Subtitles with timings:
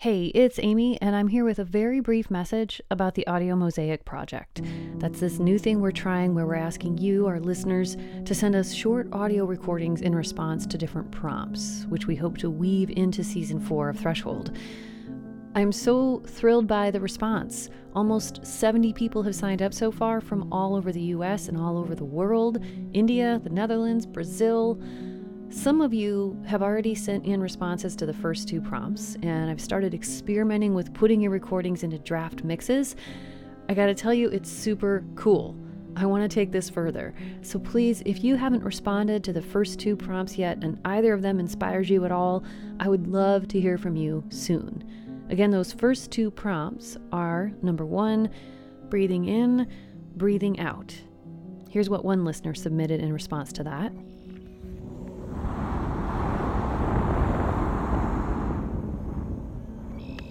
[0.00, 4.06] Hey, it's Amy, and I'm here with a very brief message about the Audio Mosaic
[4.06, 4.62] Project.
[4.94, 8.72] That's this new thing we're trying where we're asking you, our listeners, to send us
[8.72, 13.60] short audio recordings in response to different prompts, which we hope to weave into season
[13.60, 14.56] four of Threshold.
[15.54, 17.68] I'm so thrilled by the response.
[17.94, 21.76] Almost 70 people have signed up so far from all over the US and all
[21.76, 22.64] over the world
[22.94, 24.80] India, the Netherlands, Brazil.
[25.50, 29.60] Some of you have already sent in responses to the first two prompts, and I've
[29.60, 32.94] started experimenting with putting your recordings into draft mixes.
[33.68, 35.56] I gotta tell you, it's super cool.
[35.96, 37.12] I want to take this further.
[37.42, 41.20] So please, if you haven't responded to the first two prompts yet and either of
[41.20, 42.44] them inspires you at all,
[42.78, 44.84] I would love to hear from you soon.
[45.30, 48.30] Again, those first two prompts are number one,
[48.88, 49.68] breathing in,
[50.14, 50.94] breathing out.
[51.68, 53.92] Here's what one listener submitted in response to that.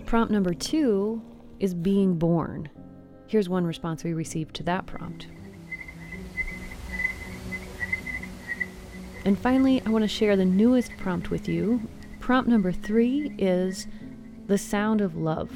[0.09, 1.21] Prompt number two
[1.59, 2.67] is being born.
[3.27, 5.27] Here's one response we received to that prompt.
[9.23, 11.87] And finally, I want to share the newest prompt with you.
[12.19, 13.85] Prompt number three is
[14.47, 15.51] the sound of love.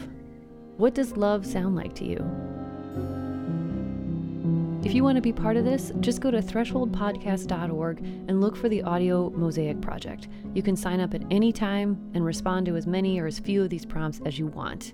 [0.77, 3.22] What does love sound like to you?
[4.83, 8.67] If you want to be part of this, just go to thresholdpodcast.org and look for
[8.67, 10.27] the Audio Mosaic Project.
[10.53, 13.63] You can sign up at any time and respond to as many or as few
[13.63, 14.93] of these prompts as you want.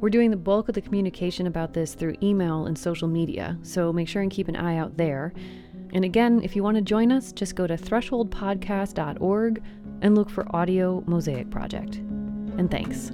[0.00, 3.94] We're doing the bulk of the communication about this through email and social media, so
[3.94, 5.32] make sure and keep an eye out there.
[5.94, 9.62] And again, if you want to join us, just go to thresholdpodcast.org
[10.02, 11.96] and look for Audio Mosaic Project.
[11.96, 13.10] And thanks.